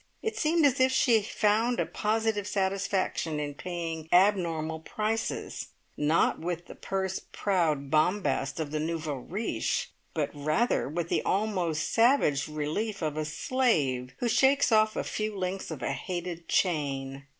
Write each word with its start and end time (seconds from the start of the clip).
It 0.23 0.35
seemed 0.35 0.65
as 0.65 0.79
if 0.79 0.91
she 0.91 1.21
found 1.21 1.79
a 1.79 1.85
positive 1.85 2.47
satisfaction 2.47 3.39
in 3.39 3.53
paying 3.53 4.09
abnormal 4.11 4.79
prices, 4.79 5.67
not 5.95 6.39
with 6.39 6.65
the 6.65 6.73
purse 6.73 7.19
proud 7.31 7.91
bombast 7.91 8.59
of 8.59 8.71
the 8.71 8.79
nouveau 8.79 9.17
riche, 9.17 9.91
but 10.15 10.31
rather 10.33 10.89
with 10.89 11.09
the 11.09 11.21
almost 11.21 11.87
savage 11.91 12.47
relief 12.47 13.03
of 13.03 13.15
a 13.15 13.25
slave 13.25 14.15
who 14.17 14.27
shakes 14.27 14.71
off 14.71 14.95
a 14.95 15.03
few 15.03 15.37
links 15.37 15.69
of 15.69 15.83
a 15.83 15.91
hated 15.93 16.47
chain. 16.47 17.27